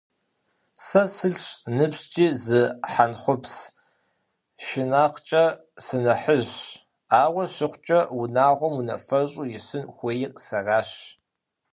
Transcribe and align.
Сэ 0.85 1.01
сылӏщ, 1.15 1.47
ныбжькӏи 1.75 2.27
зы 2.43 2.61
хьэнтхъупс 2.91 3.55
шынакъкӏэ 4.63 5.43
сынэхъыжьщ, 5.83 6.59
ауэ 7.23 7.43
щыхъукӏэ, 7.53 7.99
унагъуэм 8.21 8.75
унафэщӏу 8.79 9.47
исын 9.57 9.83
хуейр 9.95 10.31
сэращ. 10.45 10.89